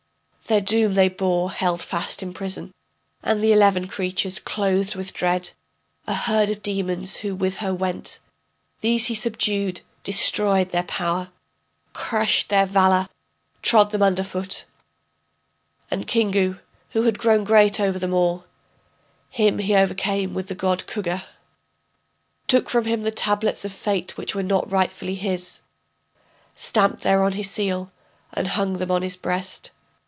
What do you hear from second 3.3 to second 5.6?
the eleven creatures, clothed with dread,